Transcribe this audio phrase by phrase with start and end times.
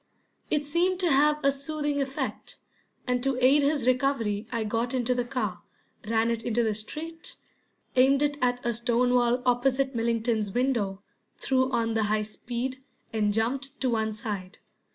[0.49, 2.55] It seemed to have a soothing effect,
[3.05, 5.61] and to aid his recovery I got into the car,
[6.07, 7.35] ran it into the street,
[7.95, 11.03] aimed it at a stone wall opposite Millington's window,
[11.37, 12.81] threw on the high speed,
[13.13, 14.57] and jumped to one side.